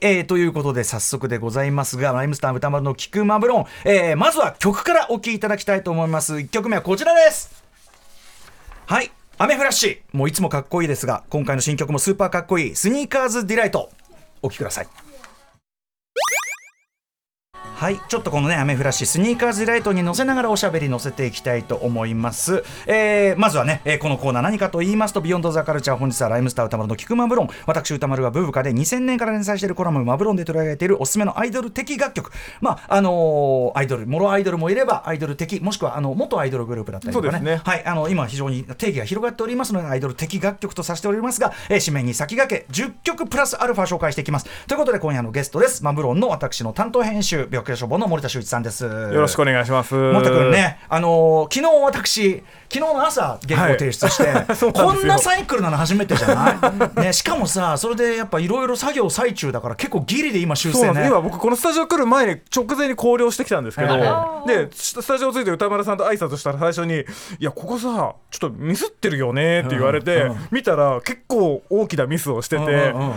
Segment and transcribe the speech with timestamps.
[0.00, 6.34] えー、ということで早速でございますがライムスター宇多丸の聴くマブ論、えー、まずは曲からお聴きいただきたいと思います。
[6.34, 7.64] 1曲目はこちらです。
[8.86, 12.74] はいアメフラっシもういつもかっこいいですが今回の新曲もスーパーかっこいい。
[12.74, 13.90] Sneakers Delight。
[14.42, 15.05] お聴きください。
[17.76, 18.00] はい。
[18.08, 27.50] ちょっとこのねアメフラっシ Sneakers Delight に乗せながらおしゃべり乗せていきたいと思います、えーまずはね、えーこのコーナー何かと言いますと Beyond the Culture 本日はライムスター宇多丸の聴くマブ論。
[27.66, 32.32] 私宇多丸がブーブカで2000年から連載しているコラムマブ論で取り上げているおすすめのアイドル的楽曲。
[32.62, 37.40] まああのーアイドルもろアイドルもいればアイドル的もしくはあの元アイドルグループだったりとかね。
[37.40, 37.60] ね。
[37.62, 37.84] はい。
[37.84, 44.46] あの今非常に定義が広がっておりますのでアイドル的楽曲とさせておりますが、えー締めに先駆け10曲プラスアルファ紹介していきます。
[44.66, 45.84] ということで今夜のゲストです。
[45.84, 49.94] マブロンの私の担当編集病気処方の森田修一さんですよよろしくお願いします。
[49.94, 52.42] 森田君ね、あのー昨日私、
[52.72, 56.52] 昨日の朝、原稿提出して、 そうなんですよこんなサイクルなの初めてじゃな
[56.96, 61.06] い、 ね、しかもさ、それでやっぱいろいろ作業最中だから、結構ギリで今、修正ね。
[61.06, 67.00] 今僕このスタジオ来る前に直前に考慮してきたんですけど、はでスタジオついて歌丸さんと挨拶したら最初に
[67.38, 72.62] 「いやここさちょっとミスってるよね」って言われて、うんうん見たら結構大きなミスをしてて。
[72.62, 73.14] うんうんうん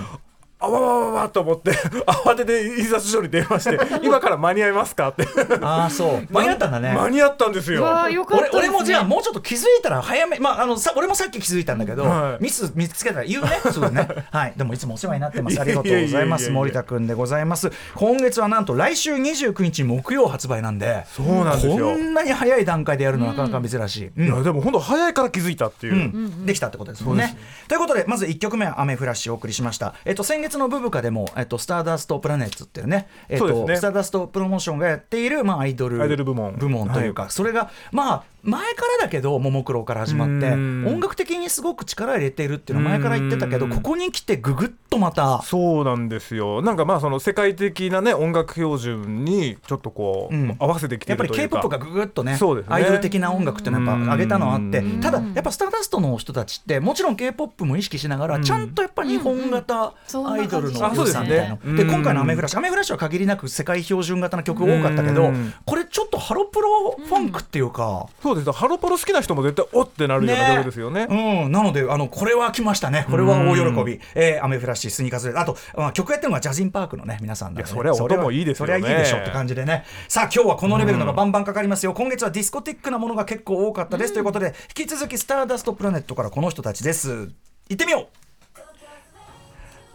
[0.62, 1.72] あわわわわと思って
[2.06, 5.26] 慌てて印刷所に電話して「今から間に合いますか?」って。
[5.62, 6.94] ああ、そう、 間に合ったんだね。
[6.94, 7.84] 間に合ったんですよ。
[7.84, 12.44] わあよかった俺です、ね、俺もじゃあもうちょっと気づいたら早め、まあ、あのさ俺もさっき気づいたんだけど、はい。
[12.44, 13.52] ミス見つけたら言うね。
[13.72, 14.08] そうだね。
[14.32, 14.54] はい。
[14.58, 15.62] でもいつもお世話になってます。
[15.62, 16.50] ありがとうございます。
[16.50, 17.72] 森田君でございます。
[17.96, 21.92] 今月はなんと来週29日木曜発売なんでそうなんですよ。
[21.92, 24.28] こんなに早い段階でやるのなかなか珍しい、うん。
[24.28, 25.94] いやでも本当早いから気づいたっていう。
[25.94, 26.46] うん。
[26.46, 27.38] できたってことですもんね。
[27.68, 33.78] ということでまず1曲目は「アメフラッシュ」をお送りしました、えっと、先月のブブカでも、えっと、スターダストプラネッツっていうね,、えっとそうですね。
[33.78, 36.56] スターダストプロモーションがやっている、まあ、アイドル部門。
[36.56, 40.88] 部門というか、それがまあ前からだけどももクロから始まってうん。
[40.88, 45.42] 音楽的にすごく力入れているっていうのは前から言ってたけどうんここに来てぐぐっとまた。
[45.44, 46.62] そうなんですよ。
[46.62, 50.56] なんかまあその世界的なね音楽標準にちょっとこう、うん。
[50.60, 52.76] 合わせてきてやっぱりるという k p か o p がぐぐっとねそうですね。
[52.76, 55.02] アイドル的な音楽っていうのはやっぱ上げたのはあってうん。
[55.02, 58.44] ただやっぱスターダストの人たちってもちろん k p o p も意識しながらうん。
[58.44, 61.84] ちゃんとやっぱ日本型うんアイドルのあ良さみたいなそうですね。
[61.84, 65.54] で今回の「アメフラッシュ」うんアメフラッシュは限りなく世界標準型の曲多かったけどうん。
[65.66, 68.52] これちょっとハロプロファンクっていうかそうです。
[68.52, 69.90] ハロプロ好きな人も絶対おっ！
[69.90, 71.08] てなるような曲ですよね。
[71.10, 73.08] うん、なのであのこれは来ましたね。
[73.10, 75.34] これは大喜び、えーアメフラっシ Sneakers。
[75.34, 78.74] であと、まあ、曲やってるのが Jazzin'park のね皆さんなのでいやそれは音もいいですよね。
[78.80, 79.84] それはいいでしょって感じでね。
[80.08, 87.32] さあ今日はこのレベルのがバンバンかかりますよ、今月はディスコティックなものが結構多かったです、ということで引き続きスターダストプラネットからこの人たちです。
[87.70, 88.29] 行ってみよう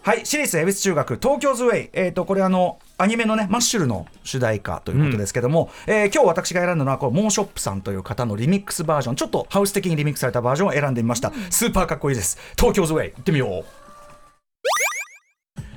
[0.05, 9.17] はい私立恵比寿中学東京ズウェイ、えー、とこれあのアニメのねマッシュルの主題歌ということですけども、えー今日私が選んだのはこれモーショップさんという方のリミックスバージョン。
[9.17, 12.37] ちょっとハウス的にリミックスされたバージョンを選んでみました、スーパーかっこいいです。
[12.59, 13.84] 東京ズウェイ行ってみよう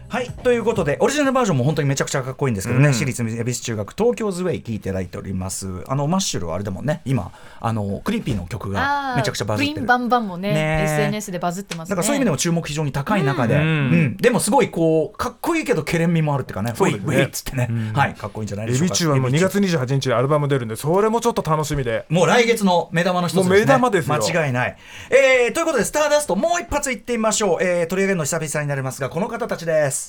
[0.09, 2.93] はいということでオリジナルバージョンも本当にめちゃくちゃかっこいいんですけどね、うん。
[2.93, 5.83] 私立恵比寿中学東京ズウェイ聞いていただいております。
[5.85, 7.01] あのマッシュルはあれでもね。
[7.03, 9.85] 今あの Creepy の曲がめちゃくちゃバズってる。
[9.85, 11.91] バンバンもねね SNS でバズってますね。
[11.91, 14.05] だからそういう意味でも注目非常に高い中で、ううん。
[14.13, 16.71] んでもすごいこうかっこいいけどけれん味もあるっていうかね。
[16.71, 17.93] ウェイウェイっつってね、うん。
[17.93, 18.93] はいかっこいいんじゃないでエしょうか。
[18.93, 22.05] ビ中はもう2エビ月28日にアルバム出るんでそれもちょっと楽しみで。
[22.07, 23.49] もう来月の目玉の一つですね。
[23.49, 24.15] もう目玉ですよ。
[24.15, 24.77] 間違いない。
[25.09, 27.63] えー、ということで、スターダスト、もう一発いってみましょう。
[27.63, 30.06] えー、取り上げるの久々になりますが、この方たちです。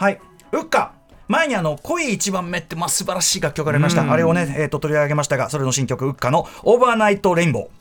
[0.00, 0.20] はい。
[0.52, 0.94] ukka。
[1.28, 7.79] 前にあの恋一番目ってまあ素晴らしい楽曲がありました、うんあれをね、えー、と取り上げましたがそれの新曲 ukka の「Overnight Rainbow」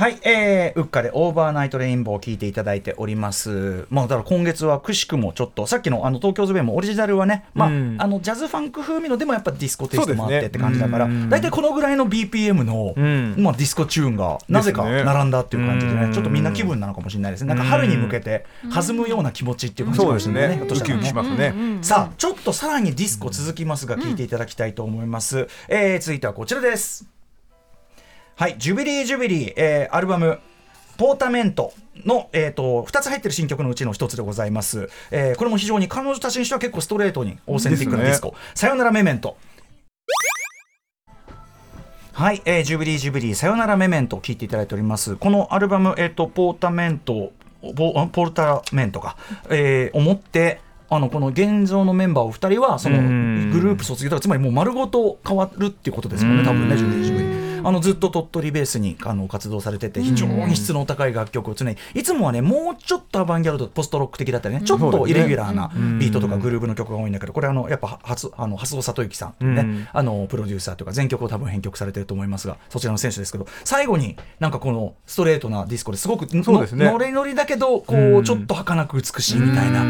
[0.00, 3.86] はい、えー、 ukka で Overnight Rainbow を聞いていただいております。
[3.90, 7.96] まあ、だから今月はくしくもちょっと、さっきのあの東京ズベもオリジナルはね、まあ、うん。
[7.98, 11.28] あのジャズファンク風味のでもやっぱディスコテイストもあってって感じだから、うん。
[11.28, 13.34] 大体このぐらいの BPM の、うん。
[13.36, 16.12] まあ、ディスコチューンがなぜか並んだっていう感じでね、うん。
[16.14, 17.48] ちょっとみんな気分なのかもしれないですね。
[17.48, 20.62] なんか春に向けて弾むような気持ちっていう感じかもしそうですね。
[20.62, 27.19] ウキウキしますね、さあちょっとさらにディスコ続きますが聞いていただきたいと思います、えー続いてはこちらです
[28.40, 30.38] はいジュビリージュビリー、えーアルバム
[30.96, 31.74] ポータメント
[32.06, 39.36] の、えー、と2つ入ってる新曲のうちの1つでございます、えーこれも非常に彼女たちにしては結構ストレートにオーセンティックなディスコ「さよならメメント」
[42.14, 45.16] はい、えージュビリージュビリーさよならメメントを聴いていただいております。
[45.16, 47.32] このアルバム、えー、とポータメント
[47.76, 49.18] ポポルタメントか、
[49.50, 53.50] えーをもってあのこの現状のメンバーお二人はそのうん。
[53.52, 69.88] グループ卒業だからつまりもう丸ごと変わるっていうことですもんね多分ねジュビリージュビリーあのずっと鳥取ベースにあの活動されてて非常に質の高い楽曲を常にいつもはねもうちょっとアバンギャルドポストロック的だったりねちょっとイレギュラーなビートとかグルーブの曲が多いんだけどこれあのやっぱ初あの蓮尾里之さんね、うん。
[69.92, 76.86] あのプロデューサーとか全曲を多分編曲されてると思いますがそちらの選手ですけど最後になんかこのストレートなディスコですごくのそうですね。
[76.90, 78.24] ノリノリだけどこううん。
[78.24, 79.84] ちょっと儚く美しいみたいな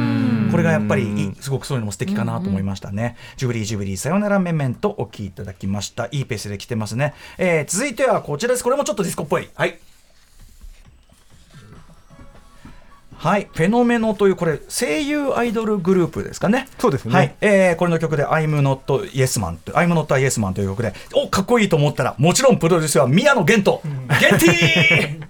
[0.51, 3.17] これがやっぱりいいすごくそういうのも素敵かなと思いましたね。
[3.37, 6.07] ジュビリージュビリーさよならメメントお聴きいただきました。
[6.11, 8.65] いいペースで来てますね、えー続いてはこちらです。
[8.65, 9.49] これもちょっとディスコっぽい。
[9.55, 9.79] はい。
[13.21, 16.69] はい、フェノメノというこれ声優アイドルグループですかね。
[16.79, 17.15] そうですね。
[17.15, 23.83] はい、えーこれの曲で I'm not Yes Man と I'm not Yes Man という曲で、おかっこいいと思ったらもちろんプロデュースは宮野源人、
[24.21, 25.29] ゲンティー。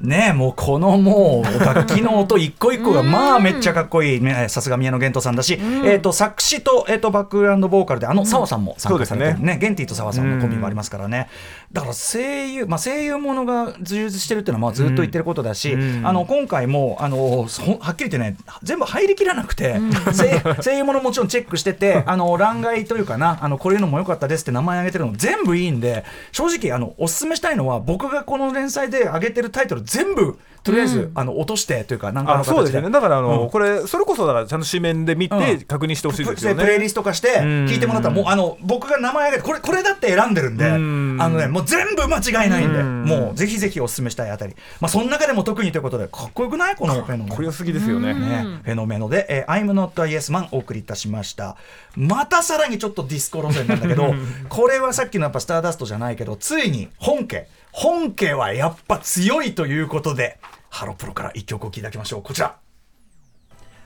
[0.00, 11.28] ねえもうこのもう楽器の音一個一個がまあめっちゃかっこいいねさすが宮野源人さんだし、えっ、と作詞と,、えー、とバックグラウンドボーカルであの澤さんも参加されてるそうねゲンティと澤さんのコンビもありますからね。
[11.72, 16.06] だから声優、まあ、声優ものが充実してるっていうのはまあずっと言ってることだし、うん。
[16.06, 19.80] あの今回もあのそはっきり言ってね全部入りきらなくて、
[20.16, 32.64] 声声優ものもちろんチェックしててあの欄外というかなあのこういうのも良かったですって名前挙げてるの全部いいんで正直あのおすすめしたいのは僕がこの連載で挙げてるタイトル全部とりあえず、あの落としてというかなんかそう形で。
[32.64, 32.90] ですよね。
[32.90, 33.50] だからあの、うん。
[33.50, 35.60] これそれこそだからちゃんと紙面で見てうん。
[35.60, 37.66] 確認してほしいですプよね、プレイリスト化してん。
[37.66, 41.16] 聞いてもらったらもうあの僕が名前挙げてこれこれだって選んでるんであん。
[41.18, 43.04] のねもう全部間違いないんでうん。
[43.04, 44.56] もうぜひぜひお勧めしたいあたり。
[44.80, 46.74] まあその中でも特にということでかっこよくない？
[46.74, 51.56] このフェノメノこすぎですよね、ね、フェノメノで、えー、I'm not a yes man お送りいたしました。
[51.94, 54.12] またさらにちょっとディスコ路線なんだけど
[54.50, 57.46] これはさっきのやっぱスターダストじゃないけどついに本家
[57.78, 60.38] 本家はやっぱ強いということで
[60.70, 62.22] ハロプロから一曲お聴きいただきましょう。
[62.22, 62.56] こちら。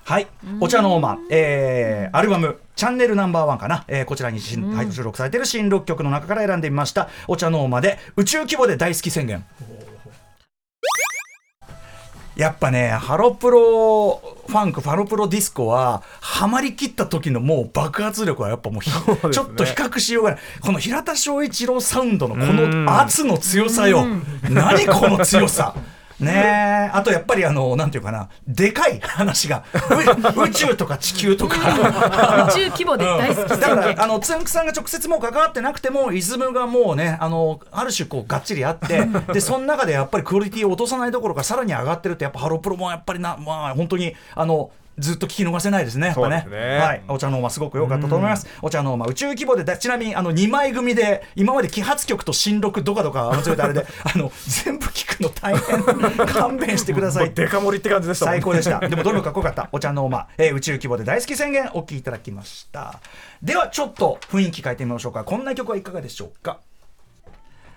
[0.04, 0.28] はい、
[0.60, 7.08] お茶の間、えーアルバム「チャンネルナンバーワンかな、えーこちらに新、はい収録されている新6曲の中から選んでみました。
[7.26, 9.44] お茶の間で宇宙規模で大好き宣言
[12.36, 18.80] やっぱねハロプロファンクハロプロディスコはハマりきった時のもう爆発力はやっぱもう
[19.28, 19.32] ね。
[19.32, 20.40] ちょっと比較しようがない。
[20.60, 22.84] この平田祥一郎サウンドのこうん。
[22.86, 24.06] の圧の強さよ。
[24.48, 25.74] 何この強さ
[26.20, 26.90] ねえ。
[26.92, 29.64] あとやっぱりあのなんていうかなでかい話が
[30.36, 31.56] う 宇宙とか地球とか。
[32.50, 46.46] 宇宙規模で大好きだからあのつんくさんが直接もう関わってなくてもイズムがもうねあのある種こうがっちりあって でその中でやっぱりクオリティを落とさないどころかさらに上がってるってやっぱハロプロもやっぱりなまあ本当にあのずっと聞き逃せないですね、やっぱね。
[46.50, 48.46] ねはい、お茶の間すごく良かったと思います。
[48.60, 54.30] お茶の間宇宙規模でだちなみにあの2枚組で今まで揮発曲と新録どかどかあのそれであれで あの
[54.64, 57.32] 全部聞くの大変勘弁してください。
[57.32, 58.80] デカ盛りって感じでしたもん最高でした。
[58.86, 59.68] でもどれもかっこよかった。
[59.72, 63.00] お茶の間、えー宇宙規模で大好き宣言お聞きいただきました。
[63.42, 65.24] ではちょっと雰囲気変えてみましょうか。
[65.24, 66.58] こんな曲はいかがでしょうか。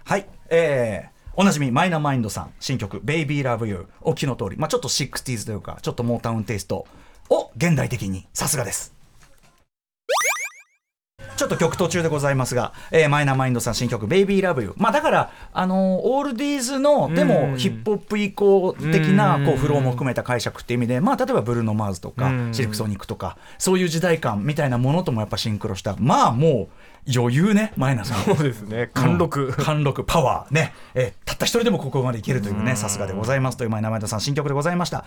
[0.06, 6.86] はい、えーおなじみマイナマインドさん新曲「Baby Love You」お聞きの通り、まあ、ちょっと 60s というかちょっとモータウンテイスト
[7.30, 8.28] を現代的に。
[8.34, 8.94] さすがです。
[11.36, 17.28] ちょっと曲途中でございますが、えーマイナマインドさん新曲「Baby Love You」まあだからあのーオールディーズのでうん。
[17.28, 19.46] もヒップホップ以降的なうん。
[19.46, 22.54] こうフローも含めた解釈っていう意味でまあ例えばブルーノ・マーズとかうん。
[22.54, 26.70] シルク・ソニックとかそういう時代感みたいなものともやっぱシンクロしたまあも
[27.08, 28.24] う余裕ねマイナさん。
[28.24, 28.92] そうですね。
[28.94, 29.52] 貫禄、うん。
[29.54, 30.04] 貫禄。
[30.06, 35.04] パワーね、えーたった一人でもここまでいけるというねさすがでございますという前名前田さん新曲でございました。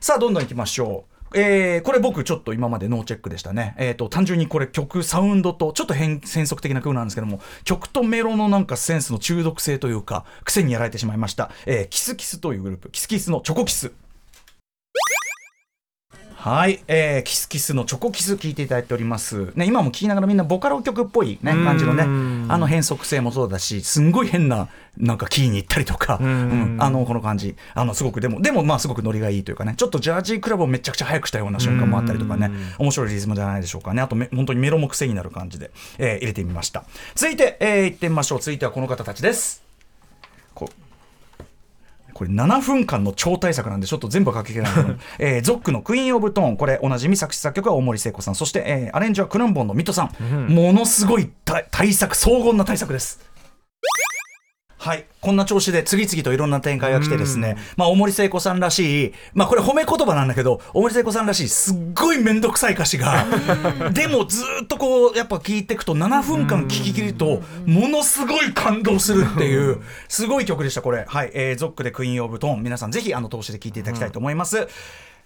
[0.00, 3.74] さあどんどんいきましょうえーこれ僕ちょっと今までノーチェックでしたね。
[3.78, 11.50] えっ、と、単純にこれ曲、サウンドと、ちょっと変、変則的な曲なんですけども、曲とメロのなんかセンスの中毒性というか、癖にやられてしまいました。
[11.66, 13.92] えーキスキスというグループ、キスキスのチョコキス。
[16.44, 19.52] はい、えー、キスキスのチョコキス聞いていただいております。
[19.54, 22.02] ね、今も聞きながらみんなボカロ曲っぽいね、うん感じのね、
[22.52, 34.02] あの変則性もそうだし、すんごい変な、なんかキーに行ったりとか、んうんあの、この感じ、あの、すごく、でも、でも、まあ、すごくノリがいいというかね、ちょっとジャージークラブをめちゃくちゃ速くしたような瞬間もあったりとかね、面白いリズムじゃないでしょうかね。
[34.02, 36.84] あとめ、本当にメロも癖になる感じで、えー入れてみました。
[37.14, 38.40] 続いて、えー、行ってみましょう。
[38.40, 39.64] 続いてはこの方たちです。
[40.54, 40.68] こ
[42.14, 44.74] これ7分間の超大作なんでちょっと全部は書ききれない。
[44.74, 46.56] けど、えー、ゾックのクイーン・オブ・トーン。
[46.56, 48.34] これおなじみ作詞作曲は大森聖子さん。
[48.34, 53.20] そして、えーアレンジはクルンボンの水戸さん、ものすごい大大作荘厳な大作です
[54.84, 55.06] はい。
[55.22, 63.24] こんな調子で次々といろんな展開が来てですね、まあ、大森聖子さんらしい、まあ、これ褒め言葉なんだけど、大森聖子さんらしい、すっごいめんどくさい歌詞が、
[63.94, 71.06] でもずーっとこう、やっぱ聞いていくと、7分間聞き切ると、ものすごい感動するっていう、すごい曲でした、これ。
[71.08, 71.30] はい。
[71.32, 74.68] えー、 ZOC で Queen of TONE、皆さんぜひ、あの、通しで聞いていただきたいと思います。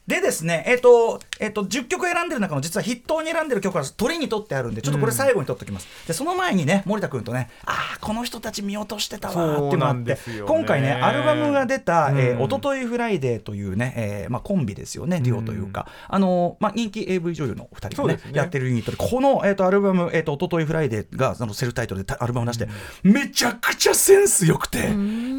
[0.08, 5.86] でですね、えっ、と、えっ、と、10曲選んでる中の実は筆頭に選んでる曲はトリにとってあるんで、ちょっとこれ最後に取っておきます。
[6.06, 18.32] で、その前にね、森田君とね、ああ、この人たち見落としてたわーっていうのがあって、今回ね、アルバムが出た、えー、うんおとといフライデーというね、えーまあ、コンビですよね、デュオというか、あのまあ、人気 AV 女優のお二人がねね。
[18.32, 22.68] やってるユニットで、この、えー、とアルバム、えー、とおとといフライデーがあのセルフタイトルでアルバムを出して、
[23.02, 24.90] めちゃくちゃセンス良くて、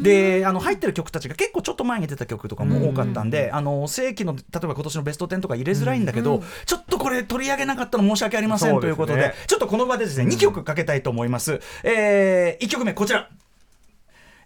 [0.02, 11.60] であの入ってる曲たちが結構ちょっと前に出た曲とかも多かったんで、あの正規の例えば今年のベスト10とか入れづらいんだけど、ちょっとこれ取り上げなかったの申し訳ありませんということで、ちょっとこの場でですね、2曲かけたいと思います。
[11.82, 13.28] え1曲目、こちら。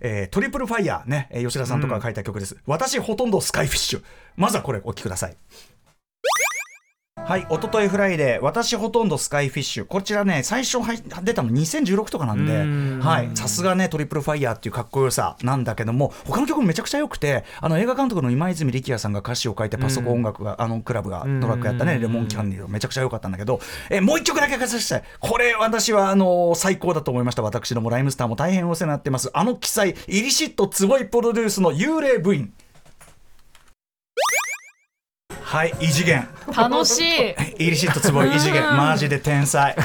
[0.00, 4.02] えートリプルファイヤーね、えー吉田さんとかが書いた曲です、私ほとんどスカイフィッシュ。
[4.36, 5.36] まずはこれお聴きください
[7.26, 32.52] はい、おとといフライデー、私ほとんどスカイフィッシュ、こちらね、最初はい出たの2016とかなんでうん、はい、さすがね、トリプルファイヤーっていうかっこよさなんだけども、他の曲もめちゃくちゃ良くて、あの映画監督の今泉力也さんが歌詞を書いて、パソコン音楽が、あのクラブがトラックやったね、レモンキャンディーめちゃくちゃ良かったんだけど、えーもう一曲だけかけさせてこれ、私はあの最高だと思いました、私どもライムスターも大変お世話になってます、あの奇才、ILLICIT TSUBOI プロデュースの幽霊部員。
[35.54, 36.26] はい、異次元。
[36.56, 37.64] 楽しい。
[37.64, 38.76] ILLICIT TSUBOI 異次元。
[38.76, 39.76] マジで天才。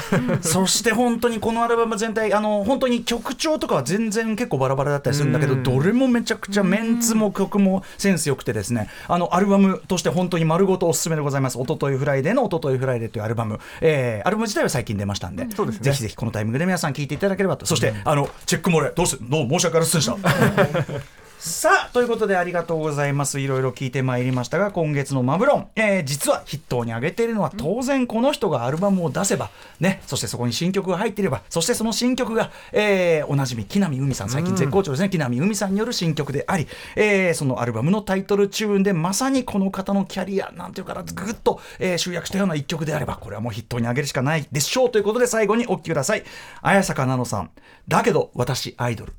[0.41, 8.89] そして本当にこのアルバム全体あの本当に曲調とかは全然結構バラバラだったりするんだけどどれもめちゃくちゃメンツも曲もセンス良くてですね。
[9.07, 15.81] あのアルバムとして本当に丸ごとおすすめでございます「おとといフライデー」の「おとといフライデー」というアルバム、えーアルバム自体は最近出ましたんで、そうですね。
[15.83, 17.67] ぜひぜひこのタイミングで皆さん聴いていただければと。
[17.67, 18.89] そして、あのチェック漏れ。
[18.89, 19.47] どうすどう？
[19.47, 36.67] 申し訳ありませんでしたさあということでありがとうございますいろいろ聞いてまいりましたが今月のマブロン、えー実は筆頭に挙げているのは当然この人がアルバムを出せばねそしてそこに新曲が入っていればそしてその新曲が、えーおなじみ木南海さん最近絶好調ですね、木南海さんによる新曲であり、
[36.97, 46.23] えーそのアルバムのタイトルチューンでまさにこの方のキャリアなんていうかなぐっと、えー集約したような一曲であればこれはもう筆頭に挙げるしかないでしょうということで最後にお聴きください
[46.61, 47.51] 綾坂奈々さん
[47.87, 49.13] だけど私アイドル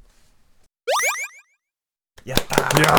[2.25, 2.79] やったー。
[2.79, 2.95] いやー。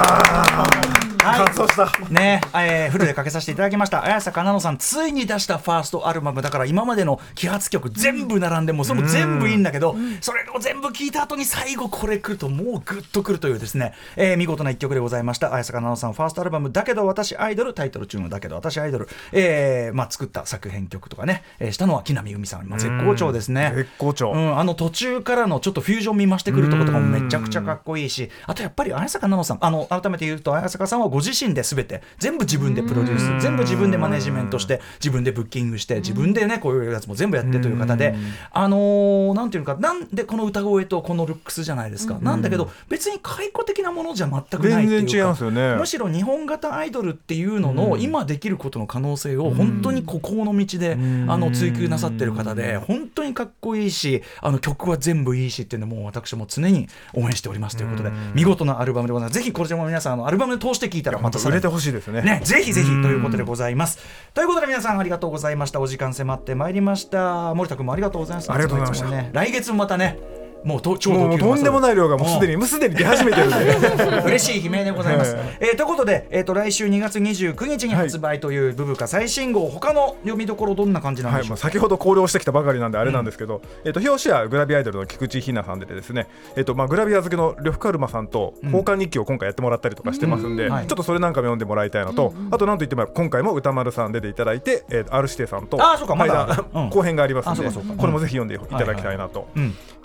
[1.24, 1.38] はい。
[1.38, 2.10] 完走した。
[2.10, 4.04] ねえーフルでかけさせていただきました。
[4.04, 15.54] 綾坂奈々さんついに出したファーストアルバムだから今までの揮発曲全部並んでもうそれも全部いいんだけど、それを全部聞いた後に最後これ来るともうグッとくるというですね、えー見事な一曲でございました。
[15.54, 23.72] 綾坂奈々さんファーストアルバムだけど私アイドルタイトル中のだけど私アイドル、えーまあ、作った作編曲とかね、えーしたのは木南海さん、まあ、絶好調ですね。
[23.76, 24.32] 絶好調。
[24.32, 38.16] うん、あの途中からのちょっとフュージョン見ましてくるところとかもめちゃくちゃかっこいいしあとやっぱり綾坂奈々さんあの改めて言うと綾坂さんはご自身で全て全部自分でプロデュース全部自分でマネジメントして自分でブッキングして自分でねこういうやつも全部やってという方で
[38.52, 42.18] あのーなんていうのかなんでこの歌声とこのルックスじゃないですか。
[42.22, 45.76] なんだけど別に解雇的なものじゃ全くないっていうかね。
[45.76, 50.98] むしろ日本型アイドルっていうのの今できることの可能性を本当に孤高の道で
[51.28, 64.00] あの追求なさってる方で本当にかっこいいしあの曲は全部いいしっていうのも私も常に応援しておりますということで見事なアルバムでございますぜひこれも皆さんアルバムで通して聴いたらまた売れてほしいですねね、ぜひぜひということでございます。
[64.34, 65.80] ということで皆さんありがとうございました。
[65.80, 67.54] お時間迫ってまいりました。
[67.54, 68.54] 森田君もありがとうございました。
[68.54, 70.20] ありがとうございました来月もまたね、
[70.64, 72.52] もうと超もうとんでもない量がもうすでに。
[72.52, 74.22] にもうすでに出始めてるんで。
[74.28, 75.36] 嬉しい悲鳴でございます。
[75.36, 81.52] はいえーということで、えー、と来週2月29日に発売というブブカ最新号、他の読みどころどんな感じなんはい、でしょう？
[81.52, 90.74] もう先ほど考慮してきたばかりなんであれなんですけど、えっと表紙はグラビアアイドルの菊池ひなさんでですね、えっとまあグラビア好きの呂布カルマさんと交換日記を今回やってもらったりとかしてますんで、うん。
[90.74, 99.48] はいちょっとそれなんかも読んでもらいたいのと、あとなんといっても今回も歌丸さん出ていただいて、えー、R 指定さんとあーそうかまだ後編がありますんで、これもぜひ読んでいただきたいなと。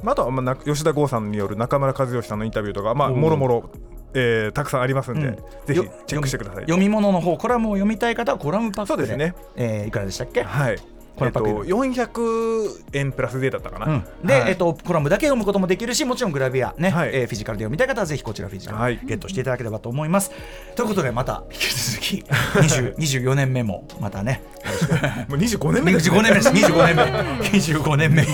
[0.05, 3.71] あとは、まあ、な吉田剛さんによる中村和義さんのインタビューとか、まあ、もろもろ、
[4.15, 5.35] えーたくさんありますんで、うん。
[5.35, 6.62] ぜひよチェックしてください。
[6.62, 8.88] 読み物の方コラムを読みたい方はコラムパックで。
[8.88, 9.35] そうですね。
[9.57, 10.79] えーいくらでしたっけ、はい
[11.17, 13.87] これパックえっと、400円プラス税だったかな。
[13.87, 20.31] うん、で、はいえっと、コラムだけ読むこともできるしもちろんグラビアね、はいえーフィジカルで読みたい方はぜひこちらフィジカル、はいゲットしていただければと思います。
[20.75, 24.43] ということでまた引き続き 20 24年目もまたね
[25.29, 28.29] もう25年目です、25年目です25年目25年目も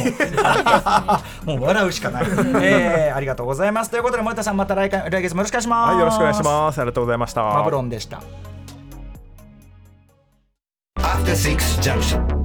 [1.59, 2.25] もう笑うしかない、
[2.63, 5.91] えーありがとうございますということで森田さんまた来回来月もよろしくお願いします。
[5.91, 6.79] はい、よろしくお願いします。
[6.79, 7.43] ありがとうございました。
[7.43, 8.23] マブロンでした。
[10.99, 12.27] After Six Junction.
[12.27, 12.42] 2